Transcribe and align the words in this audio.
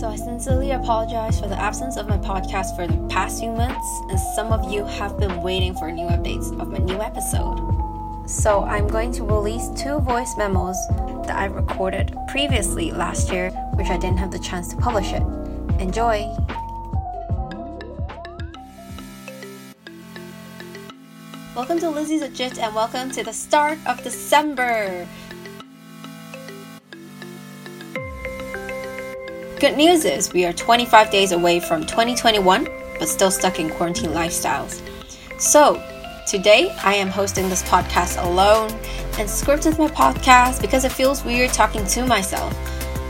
So 0.00 0.08
I 0.08 0.16
sincerely 0.16 0.70
apologize 0.70 1.38
for 1.38 1.46
the 1.46 1.60
absence 1.60 1.98
of 1.98 2.08
my 2.08 2.16
podcast 2.16 2.74
for 2.74 2.86
the 2.86 2.96
past 3.08 3.38
few 3.38 3.52
months, 3.52 3.86
and 4.08 4.18
some 4.34 4.50
of 4.50 4.72
you 4.72 4.82
have 4.86 5.18
been 5.18 5.42
waiting 5.42 5.74
for 5.74 5.92
new 5.92 6.06
updates 6.06 6.58
of 6.58 6.72
my 6.72 6.78
new 6.78 7.02
episode. 7.02 8.24
So 8.26 8.64
I'm 8.64 8.88
going 8.88 9.12
to 9.12 9.24
release 9.24 9.68
two 9.76 9.98
voice 9.98 10.38
memos 10.38 10.78
that 11.26 11.36
I 11.36 11.44
recorded 11.44 12.16
previously 12.28 12.92
last 12.92 13.30
year, 13.30 13.50
which 13.74 13.88
I 13.88 13.98
didn't 13.98 14.16
have 14.16 14.30
the 14.30 14.38
chance 14.38 14.68
to 14.68 14.76
publish 14.78 15.12
it. 15.12 15.22
Enjoy! 15.78 16.34
Welcome 21.54 21.78
to 21.80 21.90
Lizzie's 21.90 22.22
Legit 22.22 22.58
and 22.58 22.74
welcome 22.74 23.10
to 23.10 23.22
the 23.22 23.34
start 23.34 23.78
of 23.84 24.02
December. 24.02 25.06
Good 29.60 29.76
news 29.76 30.06
is 30.06 30.32
we 30.32 30.46
are 30.46 30.54
25 30.54 31.10
days 31.10 31.32
away 31.32 31.60
from 31.60 31.82
2021, 31.82 32.66
but 32.98 33.06
still 33.06 33.30
stuck 33.30 33.60
in 33.60 33.68
quarantine 33.68 34.08
lifestyles. 34.12 34.80
So, 35.38 35.74
today 36.26 36.74
I 36.82 36.94
am 36.94 37.08
hosting 37.08 37.50
this 37.50 37.62
podcast 37.64 38.24
alone 38.24 38.70
and 39.18 39.28
scripted 39.28 39.78
my 39.78 39.88
podcast 39.88 40.62
because 40.62 40.86
it 40.86 40.92
feels 40.92 41.26
weird 41.26 41.52
talking 41.52 41.84
to 41.88 42.06
myself, 42.06 42.56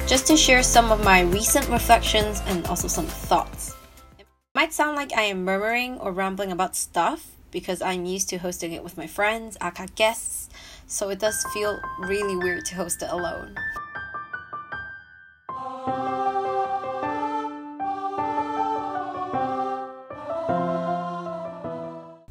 just 0.09 0.27
to 0.27 0.37
share 0.37 0.65
some 0.65 0.91
of 0.91 1.05
my 1.05 1.21
recent 1.21 1.69
reflections 1.69 2.43
and 2.47 2.67
also 2.67 2.89
some 2.89 3.07
thoughts. 3.07 3.77
It 4.19 4.27
might 4.53 4.73
sound 4.73 4.97
like 4.97 5.17
I 5.17 5.23
am 5.23 5.45
murmuring 5.45 5.99
or 5.99 6.11
rambling 6.11 6.51
about 6.51 6.75
stuff 6.75 7.31
because 7.53 7.81
I'm 7.81 8.07
used 8.07 8.29
to 8.31 8.39
hosting 8.39 8.73
it 8.73 8.83
with 8.83 8.97
my 8.97 9.07
friends, 9.07 9.57
aka 9.61 9.87
guests, 9.95 10.49
so 10.89 11.11
it 11.11 11.21
does 11.21 11.47
feel 11.55 11.79
really 12.01 12.35
weird 12.35 12.65
to 12.65 12.75
host 12.75 13.03
it 13.03 13.09
alone. 13.13 13.55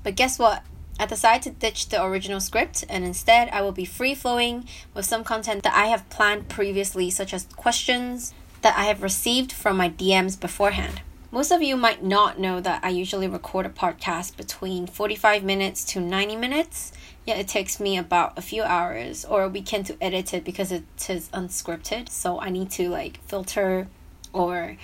But 0.10 0.16
guess 0.16 0.40
what? 0.40 0.64
I 1.00 1.06
decided 1.06 1.44
to 1.44 1.52
ditch 1.52 1.90
the 1.90 2.04
original 2.04 2.40
script 2.40 2.84
and 2.90 3.06
instead 3.06 3.48
I 3.50 3.62
will 3.62 3.72
be 3.72 3.86
free 3.86 4.16
flowing 4.16 4.68
with 4.96 5.06
some 5.06 5.24
content 5.24 5.62
that 5.62 5.76
I 5.76 5.86
have 5.86 6.10
planned 6.10 6.50
previously, 6.50 7.12
such 7.12 7.32
as 7.32 7.44
questions 7.56 8.34
that 8.64 8.76
I 8.76 8.86
have 8.86 9.04
received 9.04 9.52
from 9.52 9.78
my 9.78 9.88
DMs 9.88 10.40
beforehand. 10.40 11.02
Most 11.30 11.52
of 11.52 11.62
you 11.62 11.78
might 11.78 12.04
not 12.04 12.40
know 12.40 12.60
that 12.60 12.84
I 12.84 12.90
usually 12.90 13.28
record 13.28 13.68
a 13.68 13.70
podcast 13.70 14.36
between 14.36 14.88
45 14.88 15.44
minutes 15.44 15.86
to 15.94 16.00
90 16.00 16.38
minutes, 16.38 16.92
yet 17.28 17.38
it 17.38 17.48
takes 17.48 17.80
me 17.80 17.96
about 17.96 18.36
a 18.36 18.42
few 18.42 18.64
hours 18.64 19.26
or 19.26 19.44
a 19.44 19.48
weekend 19.48 19.86
to 19.86 20.04
edit 20.04 20.34
it 20.34 20.44
because 20.44 20.72
it 20.72 20.86
is 21.08 21.30
unscripted. 21.30 22.10
So 22.10 22.40
I 22.40 22.50
need 22.50 22.72
to 22.72 22.90
like 22.90 23.24
filter 23.28 23.88
or 24.34 24.76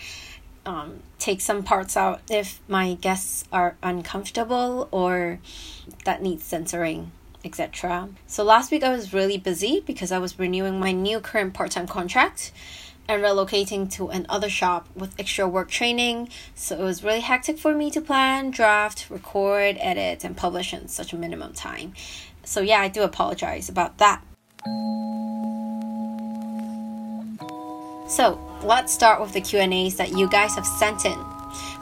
um, 0.66 1.00
take 1.20 1.42
some 1.42 1.64
parts 1.64 1.96
out 1.96 2.22
if 2.30 2.60
my 2.68 2.96
guests 2.96 3.46
are 3.52 3.76
uncomfortable 3.84 4.88
or 4.92 5.40
that 6.06 6.22
needs 6.22 6.44
censoring 6.44 7.12
etc. 7.46 8.10
So 8.26 8.44
last 8.44 8.72
week 8.72 8.84
I 8.84 8.90
was 8.90 9.14
really 9.14 9.38
busy 9.38 9.80
because 9.86 10.12
I 10.12 10.18
was 10.18 10.40
renewing 10.40 10.80
my 10.80 10.92
new 10.92 11.20
current 11.20 11.54
part-time 11.54 11.88
contract 11.88 12.52
and 13.08 13.22
relocating 13.22 13.90
to 13.92 14.08
another 14.08 14.50
shop 14.50 14.88
with 14.96 15.18
extra 15.20 15.48
work 15.48 15.70
training. 15.70 16.30
So 16.56 16.76
it 16.76 16.84
was 16.84 17.04
really 17.04 17.20
hectic 17.20 17.60
for 17.60 17.76
me 17.76 17.92
to 17.92 18.02
plan, 18.02 18.50
draft, 18.50 19.08
record, 19.12 19.78
edit, 19.80 20.24
and 20.24 20.36
publish 20.36 20.74
in 20.74 20.88
such 20.88 21.14
a 21.14 21.16
minimum 21.16 21.54
time. 21.54 21.94
So 22.44 22.62
yeah, 22.62 22.82
I 22.82 22.88
do 22.88 23.04
apologize 23.04 23.70
about 23.70 24.00
that. 24.00 24.24
So 28.08 28.40
let's 28.62 28.94
start 28.94 29.20
with 29.20 29.34
the 29.34 29.42
Q&As 29.42 29.96
that 29.96 30.12
you 30.12 30.30
guys 30.30 30.54
have 30.54 30.66
sent 30.66 31.06
in. 31.06 31.18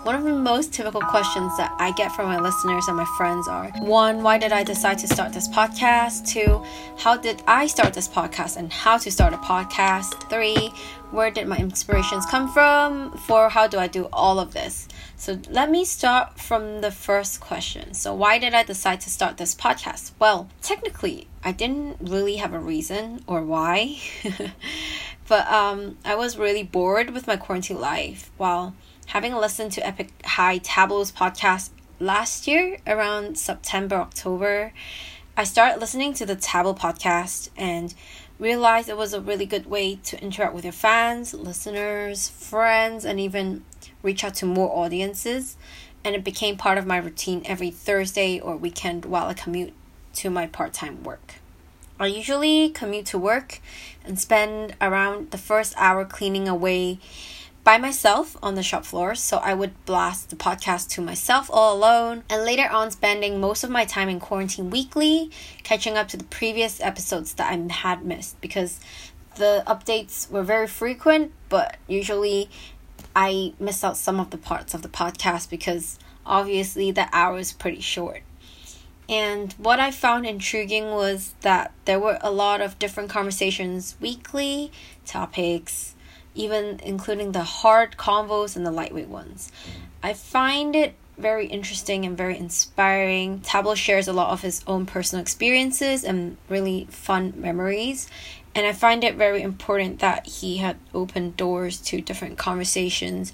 One 0.04 0.16
of 0.16 0.24
the 0.24 0.34
most 0.34 0.74
typical 0.74 1.02
questions 1.02 1.56
that 1.58 1.74
I 1.80 1.92
get 1.92 2.14
from 2.14 2.28
my 2.28 2.40
listeners 2.40 2.88
and 2.88 2.96
my 2.96 3.06
friends 3.18 3.48
are 3.48 3.70
one, 3.80 4.24
why 4.24 4.38
did 4.38 4.52
I 4.52 4.64
decide 4.64 5.00
to 5.00 5.08
start 5.08 5.34
this 5.34 5.50
podcast? 5.50 6.28
Two, 6.28 6.64
how 6.98 7.18
did 7.18 7.42
I 7.48 7.68
start 7.68 7.94
this 7.94 8.08
podcast 8.08 8.56
and 8.56 8.72
how 8.72 8.98
to 8.98 9.12
start 9.12 9.34
a 9.34 9.38
podcast? 9.38 10.30
Three, 10.30 10.72
where 11.12 11.32
did 11.32 11.48
my 11.48 11.58
inspirations 11.58 12.26
come 12.26 12.52
from? 12.52 13.18
Four, 13.18 13.50
how 13.50 13.68
do 13.68 13.78
I 13.78 13.88
do 13.88 14.08
all 14.14 14.40
of 14.40 14.54
this? 14.54 14.88
So 15.16 15.40
let 15.50 15.70
me 15.70 15.86
start 15.86 16.40
from 16.40 16.82
the 16.82 16.92
first 16.92 17.40
question. 17.40 17.94
So, 17.94 18.14
why 18.14 18.40
did 18.40 18.54
I 18.54 18.64
decide 18.64 19.00
to 19.02 19.10
start 19.10 19.38
this 19.38 19.56
podcast? 19.56 20.12
Well, 20.20 20.50
technically, 20.62 21.28
I 21.44 21.52
didn't 21.52 21.98
really 22.02 22.38
have 22.38 22.54
a 22.54 22.60
reason 22.60 23.24
or 23.28 23.42
why. 23.42 24.00
but 25.34 25.52
um, 25.52 25.98
I 26.06 26.14
was 26.14 26.38
really 26.38 26.62
bored 26.62 27.10
with 27.10 27.26
my 27.26 27.38
quarantine 27.38 27.82
life 27.82 28.30
while 28.38 28.76
having 29.08 29.34
listened 29.34 29.72
to 29.72 29.84
Epic 29.84 30.12
High 30.24 30.60
Tablo's 30.60 31.12
podcast 31.12 31.72
last 32.00 32.46
year 32.46 32.78
around 32.86 33.36
September, 33.40 33.96
October. 33.96 34.74
I 35.36 35.44
started 35.44 35.80
listening 35.80 36.14
to 36.14 36.28
the 36.28 36.36
Tableau 36.36 36.76
podcast 36.76 37.50
and 37.58 37.96
realized 38.38 38.90
it 38.90 38.96
was 38.96 39.16
a 39.16 39.22
really 39.22 39.48
good 39.48 39.66
way 39.66 39.96
to 40.04 40.22
interact 40.22 40.54
with 40.54 40.66
your 40.66 40.72
fans, 40.72 41.34
listeners, 41.34 42.30
friends, 42.30 43.04
and 43.04 43.20
even 43.20 43.66
reach 44.04 44.24
out 44.24 44.36
to 44.36 44.46
more 44.46 44.70
audiences. 44.70 45.58
And 46.04 46.14
it 46.16 46.24
became 46.24 46.58
part 46.58 46.78
of 46.78 46.86
my 46.86 46.98
routine 46.98 47.42
every 47.46 47.72
Thursday 47.72 48.40
or 48.40 48.56
weekend 48.56 49.06
while 49.06 49.26
I 49.26 49.34
commute 49.34 49.74
to 50.14 50.30
my 50.30 50.46
part 50.46 50.74
time 50.74 51.02
work. 51.02 51.40
I 52.00 52.08
usually 52.08 52.70
commute 52.70 53.06
to 53.08 53.20
work 53.20 53.62
and 54.04 54.20
spend 54.20 54.76
around 54.82 55.32
the 55.32 55.38
first 55.38 55.74
hour 55.78 56.06
cleaning 56.06 56.48
away 56.48 57.00
by 57.64 57.78
myself 57.78 58.36
on 58.44 58.56
the 58.56 58.64
shop 58.64 58.84
floor, 58.84 59.16
so 59.16 59.38
I 59.38 59.54
would 59.54 59.86
blast 59.86 60.30
the 60.30 60.36
podcast 60.36 60.90
to 60.92 61.02
myself 61.02 61.50
all 61.52 61.78
alone, 61.78 62.24
and 62.30 62.44
later 62.44 62.68
on 62.70 62.92
spending 62.92 63.40
most 63.40 63.64
of 63.64 63.70
my 63.70 63.86
time 63.86 64.10
in 64.10 64.20
quarantine 64.20 64.70
weekly, 64.70 65.32
catching 65.64 65.96
up 65.96 66.10
to 66.10 66.18
the 66.18 66.26
previous 66.26 66.82
episodes 66.82 67.34
that 67.36 67.52
I 67.52 67.74
had 67.74 68.04
missed 68.04 68.42
because 68.42 68.82
the 69.36 69.64
updates 69.66 70.30
were 70.30 70.44
very 70.44 70.68
frequent, 70.68 71.32
but 71.48 71.78
usually 71.88 72.50
I 73.16 73.54
missed 73.60 73.86
out 73.86 73.98
some 73.98 74.20
of 74.20 74.32
the 74.32 74.38
parts 74.38 74.74
of 74.74 74.82
the 74.82 74.90
podcast 74.90 75.50
because 75.50 76.00
obviously 76.26 76.92
the 76.92 77.08
hour 77.14 77.38
is 77.38 77.54
pretty 77.54 77.82
short. 77.82 78.24
And 79.10 79.54
what 79.54 79.80
I 79.80 79.92
found 79.92 80.26
intriguing 80.26 80.92
was 80.92 81.34
that 81.42 81.74
there 81.86 82.00
were 82.00 82.18
a 82.22 82.32
lot 82.32 82.62
of 82.62 82.80
different 82.80 83.10
conversations 83.10 83.96
weekly, 84.00 84.72
topics, 85.06 85.96
even 86.36 86.80
including 86.84 87.32
the 87.32 87.44
hard 87.44 87.98
convos 87.98 88.56
and 88.56 88.66
the 88.66 88.72
lightweight 88.72 89.10
ones. 89.10 89.52
I 90.02 90.14
find 90.14 90.76
it 90.76 90.96
very 91.18 91.48
interesting 91.48 92.06
and 92.06 92.18
very 92.18 92.38
inspiring. 92.38 93.40
Tablo 93.42 93.76
shares 93.76 94.08
a 94.08 94.14
lot 94.14 94.32
of 94.32 94.42
his 94.42 94.64
own 94.66 94.86
personal 94.86 95.22
experiences 95.22 96.04
and 96.04 96.38
really 96.50 96.88
fun 96.90 97.34
memories. 97.36 98.10
And 98.56 98.66
I 98.66 98.74
find 98.74 99.04
it 99.04 99.16
very 99.16 99.42
important 99.42 100.00
that 100.00 100.26
he 100.26 100.58
had 100.58 100.78
opened 100.94 101.38
doors 101.38 101.80
to 101.82 102.02
different 102.02 102.38
conversations 102.38 103.34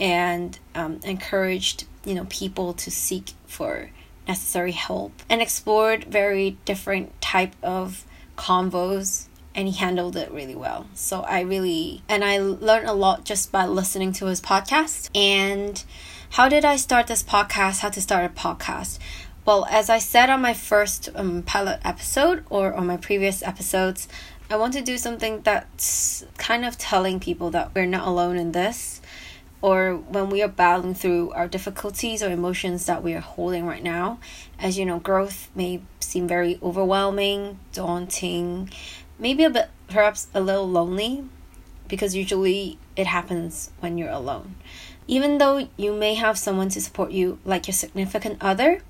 and 0.00 0.58
um, 0.74 1.00
encouraged 1.04 1.84
you 2.04 2.14
know 2.14 2.24
people 2.30 2.72
to 2.72 2.90
seek 2.90 3.32
for 3.46 3.90
necessary 4.28 4.72
help 4.72 5.12
and 5.28 5.42
explored 5.42 6.04
very 6.04 6.58
different 6.64 7.18
type 7.20 7.54
of 7.62 8.04
convos 8.36 9.26
and 9.54 9.66
he 9.66 9.74
handled 9.74 10.14
it 10.14 10.30
really 10.30 10.54
well. 10.54 10.86
So 10.94 11.22
I 11.22 11.40
really 11.40 12.02
and 12.08 12.22
I 12.22 12.38
learned 12.38 12.86
a 12.86 12.92
lot 12.92 13.24
just 13.24 13.50
by 13.50 13.66
listening 13.66 14.12
to 14.14 14.26
his 14.26 14.40
podcast. 14.40 15.10
And 15.16 15.82
how 16.30 16.48
did 16.48 16.64
I 16.64 16.76
start 16.76 17.08
this 17.08 17.24
podcast? 17.24 17.80
How 17.80 17.88
to 17.88 18.00
start 18.00 18.24
a 18.24 18.28
podcast? 18.28 18.98
Well, 19.44 19.66
as 19.70 19.88
I 19.88 19.98
said 19.98 20.28
on 20.28 20.42
my 20.42 20.54
first 20.54 21.08
um, 21.14 21.42
pilot 21.42 21.80
episode 21.82 22.44
or 22.50 22.74
on 22.74 22.86
my 22.86 22.98
previous 22.98 23.42
episodes, 23.42 24.06
I 24.50 24.56
want 24.56 24.74
to 24.74 24.82
do 24.82 24.98
something 24.98 25.40
that's 25.40 26.24
kind 26.36 26.64
of 26.64 26.78
telling 26.78 27.18
people 27.18 27.50
that 27.50 27.74
we're 27.74 27.86
not 27.86 28.06
alone 28.06 28.36
in 28.36 28.52
this 28.52 29.00
or 29.60 29.96
when 29.96 30.30
we 30.30 30.42
are 30.42 30.48
battling 30.48 30.94
through 30.94 31.32
our 31.32 31.48
difficulties 31.48 32.22
or 32.22 32.30
emotions 32.30 32.86
that 32.86 33.02
we 33.02 33.14
are 33.14 33.20
holding 33.20 33.66
right 33.66 33.82
now. 33.82 34.18
As 34.58 34.78
you 34.78 34.84
know, 34.84 34.98
growth 35.00 35.50
may 35.54 35.82
seem 36.00 36.28
very 36.28 36.58
overwhelming, 36.62 37.58
daunting, 37.72 38.70
maybe 39.18 39.44
a 39.44 39.50
bit 39.50 39.70
perhaps 39.88 40.28
a 40.34 40.40
little 40.40 40.68
lonely 40.68 41.24
because 41.88 42.14
usually 42.14 42.78
it 42.96 43.06
happens 43.06 43.70
when 43.80 43.98
you're 43.98 44.10
alone. 44.10 44.54
Even 45.06 45.38
though 45.38 45.68
you 45.76 45.92
may 45.92 46.14
have 46.14 46.38
someone 46.38 46.68
to 46.68 46.80
support 46.80 47.10
you, 47.10 47.38
like 47.44 47.66
your 47.66 47.74
significant 47.74 48.36
other, 48.40 48.82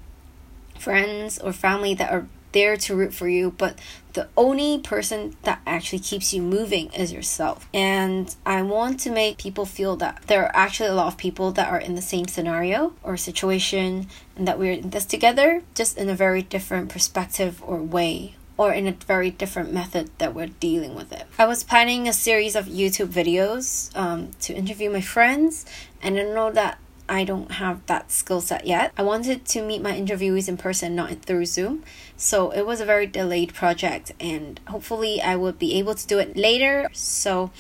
friends, 0.79 1.39
or 1.39 1.53
family 1.53 1.95
that 1.95 2.11
are 2.13 2.27
there 2.53 2.77
to 2.77 2.95
root 2.95 3.15
for 3.15 3.29
you, 3.29 3.53
but 3.57 3.79
the 4.15 4.29
only 4.37 4.79
person 4.79 5.37
that 5.43 5.61
actually 5.67 6.01
keeps 6.01 6.33
you 6.33 6.43
moving 6.43 6.93
is 6.93 7.13
yourself. 7.13 7.69
And 7.73 8.35
I 8.45 8.63
want 8.63 9.01
to 9.01 9.11
make 9.11 9.39
people 9.39 9.65
feel 9.65 9.97
that 9.97 10.23
there 10.27 10.45
are 10.45 10.57
actually 10.57 10.89
a 10.89 10.95
lot 10.95 11.07
of 11.09 11.17
people 11.17 11.53
that 11.53 11.69
are 11.69 11.81
in 11.81 11.95
the 11.95 12.03
same 12.03 12.27
scenario 12.27 12.95
or 13.03 13.17
situation 13.17 14.09
and 14.37 14.49
that 14.49 14.59
we're 14.59 14.73
in 14.73 14.91
this 14.91 15.05
together, 15.05 15.63
just 15.75 15.97
in 15.97 16.09
a 16.09 16.15
very 16.15 16.43
different 16.43 16.89
perspective 16.89 17.63
or 17.65 17.79
way 17.83 18.35
or 18.59 18.73
in 18.73 18.89
a 18.89 18.93
very 18.93 19.31
different 19.31 19.73
method 19.73 20.11
that 20.19 20.35
we're 20.35 20.49
dealing 20.49 20.95
with 20.95 21.13
it. 21.13 21.25
I 21.39 21.47
was 21.47 21.63
planning 21.63 22.09
a 22.09 22.13
series 22.13 22.57
of 22.57 22.67
YouTube 22.67 23.07
videos 23.07 23.97
um, 23.97 24.33
to 24.41 24.53
interview 24.53 24.91
my 24.91 25.01
friends, 25.01 25.65
and 26.03 26.19
I 26.19 26.25
know 26.25 26.51
that 26.51 26.79
I 27.09 27.25
don't 27.25 27.53
have 27.53 27.85
that 27.87 28.11
skill 28.11 28.41
set 28.41 28.67
yet. 28.67 28.93
I 28.97 29.03
wanted 29.03 29.45
to 29.47 29.63
meet 29.63 29.83
my 29.83 29.93
interviewees 29.93 30.49
in 30.49 30.57
person, 30.57 30.95
not 30.95 31.11
through 31.23 31.47
Zoom. 31.47 31.85
So 32.17 32.51
it 32.51 32.67
was 32.67 32.81
a 32.81 32.85
very 32.85 33.07
delayed 33.07 33.55
project, 33.55 34.13
and 34.21 34.61
hopefully, 34.69 35.23
I 35.23 35.37
would 35.37 35.59
be 35.59 35.79
able 35.79 35.95
to 35.95 36.07
do 36.07 36.19
it 36.19 36.37
later. 36.37 36.89
So 36.93 37.51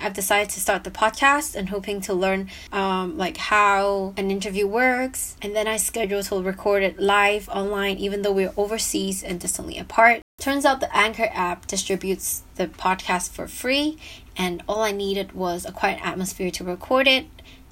I've 0.00 0.12
decided 0.12 0.50
to 0.50 0.60
start 0.60 0.84
the 0.84 0.90
podcast 0.90 1.56
and 1.56 1.68
hoping 1.68 2.00
to 2.02 2.14
learn 2.14 2.50
um, 2.72 3.16
like 3.16 3.36
how 3.36 4.14
an 4.16 4.30
interview 4.30 4.66
works. 4.66 5.36
And 5.42 5.56
then 5.56 5.66
I 5.66 5.76
schedule 5.76 6.22
to 6.22 6.42
record 6.42 6.82
it 6.82 7.00
live 7.00 7.48
online, 7.48 7.96
even 7.98 8.22
though 8.22 8.32
we're 8.32 8.52
overseas 8.56 9.22
and 9.22 9.40
distantly 9.40 9.78
apart. 9.78 10.22
Turns 10.38 10.64
out 10.64 10.80
the 10.80 10.96
Anchor 10.96 11.28
app 11.32 11.66
distributes 11.66 12.42
the 12.54 12.68
podcast 12.68 13.30
for 13.30 13.48
free, 13.48 13.98
and 14.36 14.62
all 14.68 14.82
I 14.82 14.92
needed 14.92 15.32
was 15.32 15.64
a 15.64 15.72
quiet 15.72 15.98
atmosphere 16.04 16.52
to 16.52 16.64
record 16.64 17.08
it. 17.08 17.26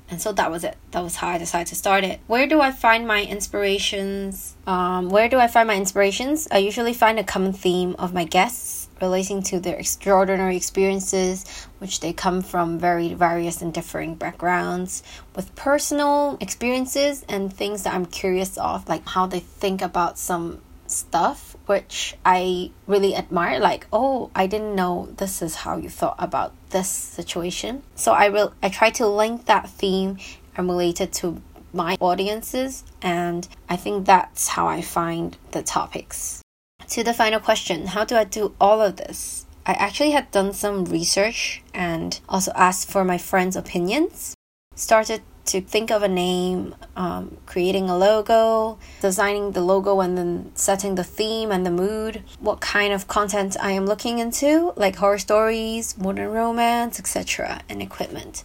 And 0.08 0.22
so 0.22 0.32
that 0.32 0.50
was 0.50 0.62
it. 0.62 0.76
That 0.92 1.02
was 1.02 1.16
how 1.16 1.28
I 1.28 1.38
decided 1.38 1.66
to 1.68 1.74
start 1.74 2.04
it. 2.04 2.20
Where 2.26 2.46
do 2.46 2.60
I 2.60 2.70
find 2.70 3.06
my 3.06 3.24
inspirations? 3.24 4.54
Um, 4.66 5.08
where 5.08 5.28
do 5.28 5.38
I 5.38 5.48
find 5.48 5.66
my 5.66 5.76
inspirations? 5.76 6.46
I 6.50 6.58
usually 6.58 6.92
find 6.94 7.18
a 7.18 7.24
common 7.24 7.52
theme 7.52 7.96
of 7.98 8.14
my 8.14 8.24
guests 8.24 8.88
relating 9.00 9.42
to 9.42 9.60
their 9.60 9.76
extraordinary 9.76 10.56
experiences, 10.56 11.44
which 11.78 12.00
they 12.00 12.12
come 12.12 12.40
from 12.40 12.78
very 12.78 13.14
various 13.14 13.60
and 13.60 13.74
differing 13.74 14.14
backgrounds, 14.14 15.02
with 15.34 15.54
personal 15.54 16.38
experiences 16.40 17.24
and 17.28 17.52
things 17.52 17.82
that 17.82 17.92
I'm 17.92 18.06
curious 18.06 18.56
of, 18.56 18.88
like 18.88 19.06
how 19.08 19.26
they 19.26 19.40
think 19.40 19.82
about 19.82 20.18
some 20.18 20.62
stuff 20.90 21.56
which 21.66 22.16
I 22.24 22.70
really 22.86 23.14
admire 23.14 23.58
like 23.58 23.86
oh 23.92 24.30
I 24.34 24.46
didn't 24.46 24.74
know 24.74 25.08
this 25.16 25.42
is 25.42 25.56
how 25.56 25.76
you 25.76 25.88
thought 25.88 26.16
about 26.18 26.52
this 26.70 26.88
situation. 26.88 27.82
So 27.94 28.12
I 28.12 28.28
will 28.28 28.54
I 28.62 28.68
try 28.68 28.90
to 28.90 29.06
link 29.06 29.46
that 29.46 29.68
theme 29.68 30.18
and 30.56 30.68
relate 30.68 31.00
it 31.00 31.12
to 31.14 31.42
my 31.72 31.96
audiences 32.00 32.84
and 33.02 33.46
I 33.68 33.76
think 33.76 34.06
that's 34.06 34.48
how 34.48 34.66
I 34.66 34.80
find 34.82 35.36
the 35.50 35.62
topics. 35.62 36.42
To 36.88 37.02
the 37.02 37.14
final 37.14 37.40
question 37.40 37.86
how 37.88 38.04
do 38.04 38.16
I 38.16 38.24
do 38.24 38.54
all 38.60 38.80
of 38.80 38.96
this? 38.96 39.46
I 39.66 39.72
actually 39.72 40.12
had 40.12 40.30
done 40.30 40.52
some 40.52 40.84
research 40.84 41.62
and 41.74 42.20
also 42.28 42.52
asked 42.54 42.88
for 42.88 43.04
my 43.04 43.18
friends' 43.18 43.56
opinions. 43.56 44.36
Started 44.76 45.22
to 45.46 45.60
think 45.60 45.90
of 45.90 46.02
a 46.02 46.08
name, 46.08 46.74
um, 46.96 47.36
creating 47.46 47.88
a 47.88 47.96
logo, 47.96 48.78
designing 49.00 49.52
the 49.52 49.60
logo, 49.60 50.00
and 50.00 50.16
then 50.16 50.52
setting 50.54 50.94
the 50.94 51.04
theme 51.04 51.50
and 51.50 51.64
the 51.64 51.70
mood, 51.70 52.22
what 52.40 52.60
kind 52.60 52.92
of 52.92 53.08
content 53.08 53.56
I 53.60 53.72
am 53.72 53.86
looking 53.86 54.18
into, 54.18 54.72
like 54.76 54.96
horror 54.96 55.18
stories, 55.18 55.96
modern 55.98 56.30
romance, 56.30 56.98
etc., 56.98 57.60
and 57.68 57.80
equipment. 57.80 58.44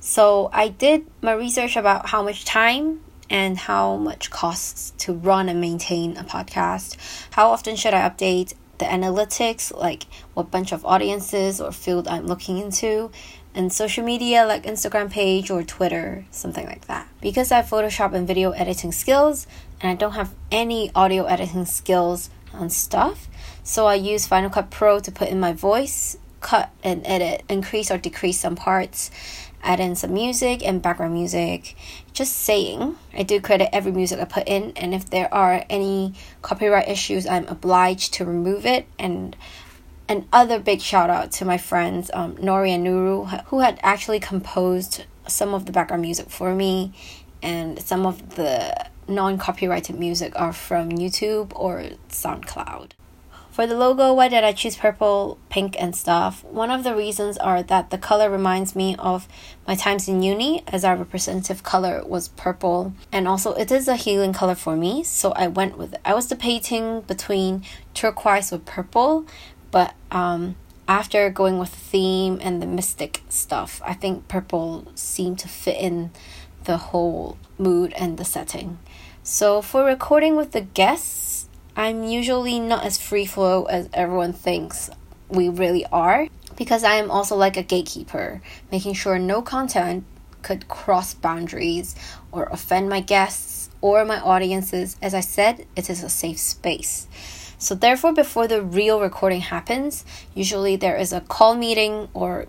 So 0.00 0.50
I 0.52 0.68
did 0.68 1.06
my 1.20 1.32
research 1.32 1.76
about 1.76 2.08
how 2.08 2.22
much 2.22 2.44
time 2.44 3.00
and 3.28 3.56
how 3.56 3.96
much 3.96 4.30
costs 4.30 4.92
to 4.98 5.12
run 5.12 5.48
and 5.48 5.60
maintain 5.60 6.16
a 6.16 6.24
podcast. 6.24 6.96
How 7.30 7.50
often 7.50 7.76
should 7.76 7.94
I 7.94 8.08
update 8.08 8.54
the 8.78 8.86
analytics, 8.86 9.72
like 9.76 10.06
what 10.34 10.50
bunch 10.50 10.72
of 10.72 10.84
audiences 10.84 11.60
or 11.60 11.70
field 11.70 12.08
I'm 12.08 12.26
looking 12.26 12.58
into, 12.58 13.12
and 13.54 13.72
social 13.72 14.04
media 14.04 14.46
like 14.46 14.64
Instagram 14.64 15.10
page 15.10 15.50
or 15.50 15.62
Twitter, 15.62 16.24
something 16.30 16.66
like 16.66 16.86
that. 16.86 17.08
Because 17.20 17.50
I 17.50 17.56
have 17.56 17.66
Photoshop 17.66 18.14
and 18.14 18.26
video 18.26 18.50
editing 18.52 18.92
skills, 18.92 19.46
and 19.80 19.90
I 19.90 19.94
don't 19.94 20.12
have 20.12 20.32
any 20.50 20.90
audio 20.94 21.24
editing 21.24 21.66
skills 21.66 22.30
on 22.52 22.70
stuff, 22.70 23.28
so 23.62 23.86
I 23.86 23.94
use 23.94 24.26
Final 24.26 24.50
Cut 24.50 24.70
Pro 24.70 25.00
to 25.00 25.12
put 25.12 25.28
in 25.28 25.40
my 25.40 25.52
voice, 25.52 26.16
cut 26.40 26.70
and 26.82 27.02
edit, 27.06 27.44
increase 27.48 27.90
or 27.90 27.98
decrease 27.98 28.40
some 28.40 28.56
parts, 28.56 29.10
add 29.62 29.78
in 29.78 29.94
some 29.94 30.14
music 30.14 30.66
and 30.66 30.80
background 30.80 31.12
music. 31.12 31.76
Just 32.12 32.32
saying, 32.34 32.96
I 33.14 33.22
do 33.22 33.40
credit 33.40 33.74
every 33.74 33.92
music 33.92 34.18
I 34.18 34.24
put 34.24 34.48
in, 34.48 34.72
and 34.76 34.94
if 34.94 35.10
there 35.10 35.32
are 35.32 35.64
any 35.68 36.14
copyright 36.42 36.88
issues, 36.88 37.26
I'm 37.26 37.46
obliged 37.46 38.14
to 38.14 38.24
remove 38.24 38.64
it 38.66 38.86
and 38.98 39.36
Another 40.10 40.58
big 40.58 40.80
shout 40.80 41.08
out 41.08 41.30
to 41.30 41.44
my 41.44 41.56
friends 41.56 42.10
um, 42.12 42.34
Nori 42.38 42.70
and 42.70 42.84
Nuru, 42.84 43.44
who 43.44 43.60
had 43.60 43.78
actually 43.80 44.18
composed 44.18 45.04
some 45.28 45.54
of 45.54 45.66
the 45.66 45.72
background 45.72 46.02
music 46.02 46.28
for 46.28 46.52
me, 46.52 46.92
and 47.44 47.80
some 47.80 48.04
of 48.04 48.34
the 48.34 48.88
non 49.06 49.38
copyrighted 49.38 49.96
music 49.96 50.32
are 50.34 50.52
from 50.52 50.90
YouTube 50.90 51.52
or 51.54 51.84
SoundCloud. 52.08 52.90
For 53.52 53.68
the 53.68 53.76
logo, 53.76 54.12
why 54.12 54.26
did 54.26 54.42
I 54.42 54.52
choose 54.52 54.74
purple, 54.74 55.38
pink, 55.48 55.76
and 55.78 55.94
stuff? 55.94 56.42
One 56.42 56.72
of 56.72 56.82
the 56.82 56.96
reasons 56.96 57.38
are 57.38 57.62
that 57.62 57.90
the 57.90 57.98
color 57.98 58.28
reminds 58.30 58.74
me 58.74 58.96
of 58.98 59.28
my 59.64 59.76
times 59.76 60.08
in 60.08 60.24
uni, 60.24 60.64
as 60.66 60.84
our 60.84 60.96
representative 60.96 61.62
color 61.62 62.02
was 62.04 62.28
purple, 62.30 62.94
and 63.12 63.28
also 63.28 63.52
it 63.54 63.70
is 63.70 63.86
a 63.86 63.94
healing 63.94 64.32
color 64.32 64.56
for 64.56 64.74
me, 64.74 65.04
so 65.04 65.30
I 65.32 65.46
went 65.46 65.78
with 65.78 65.94
it. 65.94 66.00
I 66.04 66.14
was 66.14 66.26
debating 66.26 67.02
between 67.02 67.62
turquoise 67.94 68.52
or 68.52 68.58
purple, 68.58 69.26
but 69.70 69.94
um, 70.10 70.56
after 70.88 71.30
going 71.30 71.58
with 71.58 71.70
the 71.70 71.76
theme 71.76 72.38
and 72.42 72.60
the 72.60 72.66
mystic 72.66 73.22
stuff, 73.28 73.80
I 73.84 73.94
think 73.94 74.28
purple 74.28 74.90
seemed 74.94 75.38
to 75.40 75.48
fit 75.48 75.76
in 75.76 76.10
the 76.64 76.76
whole 76.76 77.38
mood 77.58 77.92
and 77.94 78.18
the 78.18 78.24
setting. 78.24 78.78
So 79.22 79.62
for 79.62 79.84
recording 79.84 80.36
with 80.36 80.52
the 80.52 80.62
guests, 80.62 81.48
I'm 81.76 82.04
usually 82.04 82.58
not 82.58 82.84
as 82.84 82.98
free 82.98 83.26
flow 83.26 83.64
as 83.64 83.88
everyone 83.92 84.32
thinks 84.32 84.90
we 85.28 85.48
really 85.48 85.86
are 85.86 86.26
because 86.56 86.84
I 86.84 86.96
am 86.96 87.10
also 87.10 87.36
like 87.36 87.56
a 87.56 87.62
gatekeeper, 87.62 88.42
making 88.72 88.94
sure 88.94 89.18
no 89.18 89.40
content 89.40 90.04
could 90.42 90.68
cross 90.68 91.14
boundaries 91.14 91.94
or 92.32 92.44
offend 92.44 92.88
my 92.88 93.00
guests 93.00 93.70
or 93.80 94.04
my 94.04 94.20
audiences. 94.20 94.96
As 95.00 95.14
I 95.14 95.20
said, 95.20 95.66
it 95.76 95.88
is 95.88 96.02
a 96.02 96.08
safe 96.08 96.38
space. 96.38 97.06
So, 97.60 97.74
therefore, 97.74 98.14
before 98.14 98.48
the 98.48 98.62
real 98.62 99.02
recording 99.02 99.42
happens, 99.42 100.06
usually 100.34 100.76
there 100.76 100.96
is 100.96 101.12
a 101.12 101.20
call 101.20 101.54
meeting 101.54 102.08
or 102.14 102.46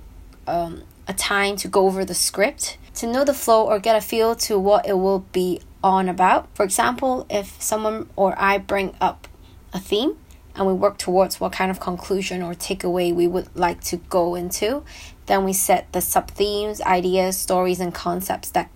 um, 0.47 0.83
a 1.05 1.13
time 1.13 1.57
to 1.57 1.67
go 1.67 1.85
over 1.85 2.05
the 2.05 2.13
script 2.13 2.77
to 2.95 3.07
know 3.07 3.25
the 3.25 3.33
flow 3.33 3.65
or 3.65 3.77
get 3.77 3.97
a 3.97 3.99
feel 3.99 4.35
to 4.35 4.57
what 4.57 4.87
it 4.87 4.93
will 4.93 5.19
be 5.33 5.59
on 5.83 6.07
about. 6.07 6.47
For 6.55 6.63
example, 6.63 7.25
if 7.29 7.61
someone 7.61 8.09
or 8.15 8.35
I 8.37 8.57
bring 8.57 8.95
up 9.01 9.27
a 9.73 9.79
theme 9.79 10.15
and 10.55 10.65
we 10.65 10.73
work 10.73 10.97
towards 10.97 11.41
what 11.41 11.51
kind 11.51 11.69
of 11.69 11.81
conclusion 11.81 12.41
or 12.41 12.53
takeaway 12.53 13.13
we 13.13 13.27
would 13.27 13.53
like 13.53 13.81
to 13.85 13.97
go 13.97 14.35
into, 14.35 14.81
then 15.25 15.43
we 15.43 15.51
set 15.51 15.91
the 15.91 15.99
sub 15.99 16.31
themes, 16.31 16.79
ideas, 16.81 17.37
stories, 17.37 17.81
and 17.81 17.93
concepts 17.93 18.49
that 18.51 18.69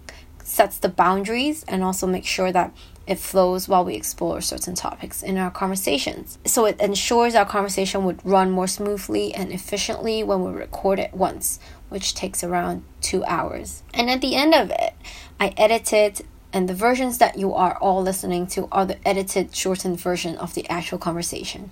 sets 0.44 0.78
the 0.80 0.89
boundaries 0.89 1.63
and 1.68 1.82
also 1.82 2.06
make 2.06 2.25
sure 2.25 2.51
that 2.51 2.75
it 3.08 3.20
flows 3.20 3.68
while 3.68 3.86
we 3.86 3.96
explore 3.96 4.42
certain 4.42 4.76
topics 4.76 5.22
in 5.22 5.38
our 5.38 5.52
conversations. 5.52 6.40
So 6.46 6.66
it 6.66 6.80
ensures 6.80 7.36
our 7.36 7.46
conversation 7.46 8.04
would 8.06 8.26
run 8.26 8.52
more 8.52 8.68
smoothly 8.68 9.34
and 9.34 9.52
efficiently 9.52 10.24
when 10.24 10.44
we 10.44 10.52
record 10.52 11.00
it 11.00 11.14
once, 11.14 11.60
which 11.90 12.16
takes 12.16 12.44
around 12.44 12.84
two 13.02 13.24
hours. 13.26 13.84
And 13.94 14.10
at 14.10 14.22
the 14.22 14.36
end 14.36 14.54
of 14.56 14.72
it, 14.72 14.94
I 15.40 15.54
edited 15.58 16.26
and 16.56 16.70
the 16.70 16.74
versions 16.74 17.18
that 17.18 17.38
you 17.38 17.54
are 17.54 17.78
all 17.80 18.02
listening 18.02 18.48
to 18.48 18.70
are 18.72 18.86
the 18.86 19.06
edited, 19.06 19.54
shortened 19.54 20.00
version 20.00 20.38
of 20.38 20.54
the 20.54 20.66
actual 20.70 20.98
conversation. 20.98 21.70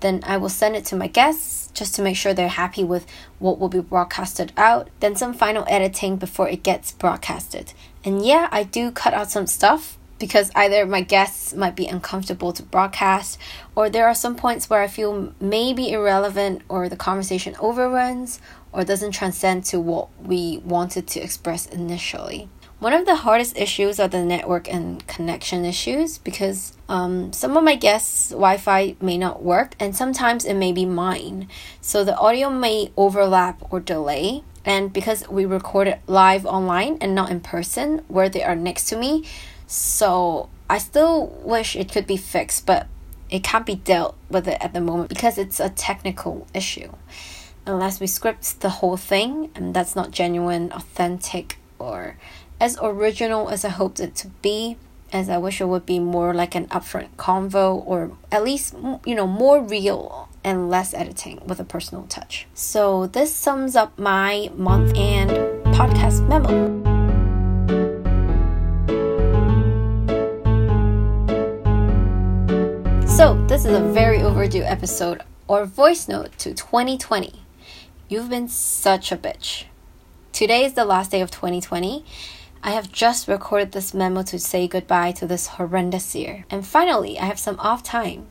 Then 0.00 0.22
I 0.24 0.38
will 0.38 0.48
send 0.48 0.74
it 0.74 0.86
to 0.86 0.96
my 0.96 1.06
guests 1.06 1.70
just 1.74 1.94
to 1.96 2.02
make 2.02 2.16
sure 2.16 2.32
they're 2.32 2.48
happy 2.48 2.82
with 2.82 3.06
what 3.38 3.58
will 3.58 3.68
be 3.68 3.80
broadcasted 3.80 4.50
out. 4.56 4.88
Then 5.00 5.16
some 5.16 5.34
final 5.34 5.66
editing 5.68 6.16
before 6.16 6.48
it 6.48 6.62
gets 6.62 6.92
broadcasted. 6.92 7.74
And 8.04 8.24
yeah, 8.24 8.48
I 8.50 8.62
do 8.62 8.90
cut 8.90 9.12
out 9.12 9.30
some 9.30 9.46
stuff 9.46 9.98
because 10.22 10.52
either 10.54 10.86
my 10.86 11.00
guests 11.00 11.52
might 11.52 11.74
be 11.74 11.88
uncomfortable 11.88 12.52
to 12.52 12.62
broadcast, 12.62 13.36
or 13.74 13.90
there 13.90 14.06
are 14.06 14.14
some 14.14 14.36
points 14.36 14.70
where 14.70 14.80
I 14.80 14.86
feel 14.86 15.34
maybe 15.40 15.90
irrelevant, 15.90 16.62
or 16.68 16.88
the 16.88 16.96
conversation 16.96 17.56
overruns, 17.58 18.38
or 18.70 18.84
doesn't 18.84 19.10
transcend 19.10 19.64
to 19.64 19.80
what 19.80 20.06
we 20.22 20.58
wanted 20.58 21.08
to 21.08 21.20
express 21.20 21.66
initially. 21.66 22.48
One 22.78 22.92
of 22.92 23.04
the 23.04 23.16
hardest 23.16 23.58
issues 23.58 23.98
are 23.98 24.06
the 24.06 24.24
network 24.24 24.72
and 24.72 25.04
connection 25.08 25.64
issues 25.64 26.18
because 26.18 26.76
um, 26.88 27.32
some 27.32 27.56
of 27.56 27.64
my 27.64 27.74
guests' 27.74 28.30
Wi 28.30 28.58
Fi 28.58 28.94
may 29.00 29.18
not 29.18 29.42
work, 29.42 29.74
and 29.80 29.96
sometimes 29.96 30.44
it 30.44 30.54
may 30.54 30.70
be 30.70 30.86
mine. 30.86 31.48
So 31.80 32.04
the 32.04 32.16
audio 32.16 32.48
may 32.48 32.92
overlap 32.96 33.60
or 33.72 33.80
delay. 33.80 34.44
And 34.64 34.92
because 34.92 35.28
we 35.28 35.44
record 35.44 35.88
it 35.88 36.00
live 36.06 36.46
online 36.46 36.98
and 37.00 37.16
not 37.16 37.30
in 37.30 37.40
person, 37.40 38.04
where 38.06 38.28
they 38.28 38.44
are 38.44 38.54
next 38.54 38.84
to 38.90 38.96
me, 38.96 39.24
so 39.72 40.50
I 40.68 40.76
still 40.76 41.28
wish 41.42 41.76
it 41.76 41.90
could 41.90 42.06
be 42.06 42.18
fixed, 42.18 42.66
but 42.66 42.88
it 43.30 43.42
can't 43.42 43.64
be 43.64 43.76
dealt 43.76 44.14
with 44.28 44.46
it 44.46 44.58
at 44.60 44.74
the 44.74 44.82
moment 44.82 45.08
because 45.08 45.38
it's 45.38 45.60
a 45.60 45.70
technical 45.70 46.46
issue. 46.52 46.92
Unless 47.64 47.98
we 47.98 48.06
script 48.06 48.60
the 48.60 48.68
whole 48.68 48.98
thing, 48.98 49.50
and 49.54 49.72
that's 49.72 49.96
not 49.96 50.10
genuine, 50.10 50.70
authentic, 50.72 51.56
or 51.78 52.18
as 52.60 52.76
original 52.82 53.48
as 53.48 53.64
I 53.64 53.70
hoped 53.70 53.98
it 53.98 54.14
to 54.16 54.28
be, 54.42 54.76
as 55.10 55.30
I 55.30 55.38
wish 55.38 55.58
it 55.58 55.68
would 55.68 55.86
be 55.86 55.98
more 55.98 56.34
like 56.34 56.54
an 56.54 56.66
upfront 56.66 57.08
convo, 57.16 57.82
or 57.86 58.12
at 58.30 58.44
least, 58.44 58.74
you 59.06 59.14
know, 59.14 59.26
more 59.26 59.62
real 59.62 60.28
and 60.44 60.68
less 60.68 60.92
editing 60.92 61.40
with 61.46 61.60
a 61.60 61.64
personal 61.64 62.04
touch. 62.08 62.46
So, 62.52 63.06
this 63.06 63.34
sums 63.34 63.74
up 63.74 63.98
my 63.98 64.50
month 64.54 64.94
and 64.98 65.30
podcast 65.74 66.28
memo. 66.28 66.81
So, 73.22 73.34
this 73.46 73.64
is 73.64 73.72
a 73.72 73.92
very 73.92 74.20
overdue 74.20 74.64
episode 74.64 75.22
or 75.46 75.64
voice 75.64 76.08
note 76.08 76.36
to 76.38 76.52
2020. 76.54 77.44
You've 78.08 78.28
been 78.28 78.48
such 78.48 79.12
a 79.12 79.16
bitch. 79.16 79.66
Today 80.32 80.64
is 80.64 80.72
the 80.72 80.84
last 80.84 81.12
day 81.12 81.20
of 81.20 81.30
2020. 81.30 82.04
I 82.64 82.72
have 82.72 82.90
just 82.90 83.28
recorded 83.28 83.70
this 83.70 83.94
memo 83.94 84.24
to 84.24 84.40
say 84.40 84.66
goodbye 84.66 85.12
to 85.12 85.26
this 85.28 85.46
horrendous 85.46 86.16
year. 86.16 86.46
And 86.50 86.66
finally, 86.66 87.16
I 87.16 87.26
have 87.26 87.38
some 87.38 87.60
off 87.60 87.84
time 87.84 88.26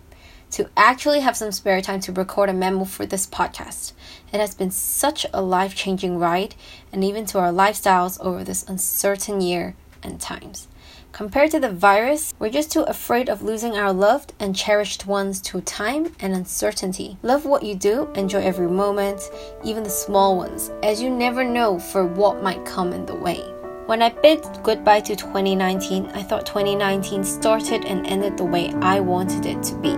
to 0.50 0.70
actually 0.76 1.22
have 1.22 1.38
some 1.38 1.54
spare 1.54 1.80
time 1.80 2.02
to 2.02 2.12
record 2.12 2.50
a 2.50 2.54
memo 2.54 2.84
for 2.84 3.06
this 3.06 3.26
podcast. 3.26 3.94
It 4.34 4.42
has 4.42 4.54
been 4.54 4.72
such 4.72 5.26
a 5.34 5.42
life 5.42 5.74
changing 5.74 6.20
ride, 6.20 6.54
and 6.92 7.02
even 7.02 7.26
to 7.28 7.40
our 7.40 7.54
lifestyles 7.54 8.20
over 8.20 8.44
this 8.44 8.68
uncertain 8.68 9.40
year 9.40 9.74
and 10.04 10.20
times. 10.20 10.68
Compared 11.12 11.52
to 11.52 11.60
the 11.60 11.70
virus, 11.70 12.34
we're 12.40 12.50
just 12.50 12.72
too 12.72 12.84
afraid 12.84 13.28
of 13.28 13.42
losing 13.42 13.76
our 13.76 13.92
loved 13.92 14.32
and 14.40 14.56
cherished 14.56 15.06
ones 15.06 15.42
to 15.42 15.60
time 15.60 16.16
and 16.22 16.34
uncertainty. 16.34 17.18
Love 17.22 17.46
what 17.46 17.64
you 17.64 17.76
do, 17.76 18.10
enjoy 18.16 18.40
every 18.40 18.70
moment, 18.70 19.30
even 19.62 19.84
the 19.84 19.90
small 19.90 20.38
ones, 20.38 20.72
as 20.84 21.02
you 21.02 21.10
never 21.10 21.44
know 21.44 21.78
for 21.78 22.06
what 22.06 22.42
might 22.42 22.66
come 22.66 22.94
in 22.94 23.06
the 23.06 23.14
way. 23.16 23.42
When 23.88 24.02
I 24.02 24.10
bid 24.10 24.48
goodbye 24.64 25.02
to 25.02 25.16
2019, 25.18 26.06
I 26.14 26.24
thought 26.24 26.46
2019 26.46 27.26
started 27.26 27.84
and 27.84 28.08
ended 28.08 28.38
the 28.38 28.46
way 28.46 28.72
I 28.76 29.02
wanted 29.02 29.46
it 29.46 29.62
to 29.64 29.76
be. 29.76 29.94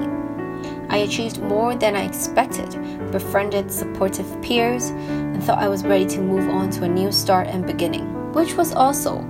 I 0.89 0.98
achieved 0.98 1.39
more 1.43 1.75
than 1.75 1.96
I 1.96 2.05
expected, 2.05 2.72
befriended 3.12 3.72
supportive 3.72 4.41
peers, 4.41 4.89
and 4.89 5.43
thought 5.43 5.60
I 5.60 5.70
was 5.70 5.84
ready 5.84 6.08
to 6.08 6.22
move 6.22 6.50
on 6.50 6.72
to 6.72 6.86
a 6.86 6.89
new 6.89 7.12
start 7.12 7.48
and 7.48 7.67
beginning, 7.67 8.34
which 8.34 8.55
was 8.55 8.74
also 8.74 9.24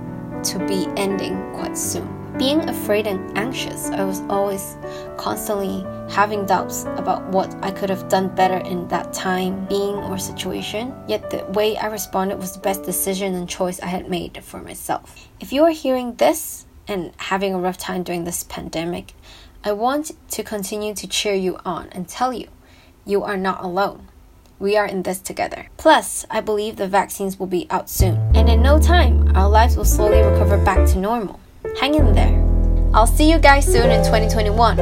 to 0.44 0.58
be 0.66 0.86
ending 0.96 1.52
quite 1.52 1.76
soon. 1.76 2.24
Being 2.38 2.68
afraid 2.68 3.06
and 3.06 3.38
anxious, 3.38 3.90
I 3.90 4.04
was 4.04 4.20
always 4.22 4.76
constantly 5.16 5.84
having 6.12 6.44
doubts 6.46 6.82
about 6.96 7.24
what 7.28 7.54
I 7.62 7.70
could 7.70 7.88
have 7.90 8.08
done 8.08 8.34
better 8.34 8.58
in 8.58 8.88
that 8.88 9.12
time, 9.12 9.66
being, 9.66 9.94
or 9.94 10.18
situation. 10.18 10.92
Yet 11.06 11.30
the 11.30 11.44
way 11.52 11.76
I 11.76 11.86
responded 11.86 12.38
was 12.38 12.52
the 12.52 12.58
best 12.58 12.82
decision 12.82 13.34
and 13.34 13.48
choice 13.48 13.78
I 13.80 13.86
had 13.86 14.10
made 14.10 14.42
for 14.42 14.60
myself. 14.60 15.28
If 15.38 15.52
you 15.52 15.62
are 15.64 15.70
hearing 15.70 16.16
this 16.16 16.66
and 16.88 17.12
having 17.16 17.54
a 17.54 17.58
rough 17.58 17.78
time 17.78 18.02
during 18.02 18.24
this 18.24 18.42
pandemic, 18.42 19.14
I 19.62 19.72
want 19.72 20.10
to 20.32 20.42
continue 20.42 20.94
to 20.94 21.06
cheer 21.06 21.34
you 21.34 21.58
on 21.64 21.88
and 21.92 22.08
tell 22.08 22.32
you 22.32 22.48
you 23.06 23.22
are 23.22 23.36
not 23.36 23.62
alone. 23.62 24.08
We 24.58 24.76
are 24.76 24.86
in 24.86 25.02
this 25.02 25.18
together. 25.18 25.68
Plus, 25.76 26.24
I 26.30 26.40
believe 26.40 26.76
the 26.76 26.88
vaccines 26.88 27.38
will 27.38 27.46
be 27.46 27.66
out 27.70 27.90
soon. 27.90 28.16
And 28.34 28.48
in 28.48 28.62
no 28.62 28.78
time, 28.78 29.36
our 29.36 29.48
lives 29.48 29.76
will 29.76 29.84
slowly 29.84 30.22
recover 30.22 30.56
back 30.58 30.88
to 30.90 30.98
normal. 30.98 31.40
Hang 31.80 31.94
in 31.94 32.12
there. 32.12 32.42
I'll 32.94 33.06
see 33.06 33.30
you 33.30 33.38
guys 33.38 33.66
soon 33.66 33.90
in 33.90 34.04
2021. 34.04 34.76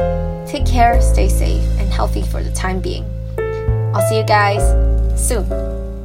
Take 0.45 0.65
care, 0.65 1.01
stay 1.01 1.27
safe, 1.27 1.63
and 1.79 1.91
healthy 1.91 2.21
for 2.21 2.43
the 2.43 2.51
time 2.51 2.79
being. 2.79 3.05
I'll 3.95 4.07
see 4.07 4.17
you 4.17 4.25
guys 4.25 4.61
soon. 5.19 5.82